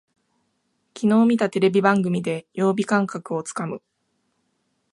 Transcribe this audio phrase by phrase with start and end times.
[0.95, 3.83] きのう見たテレビ番組で曜日感覚をつかむ